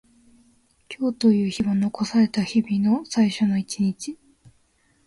[0.89, 4.17] 今日という日は残された日々の最初の一日。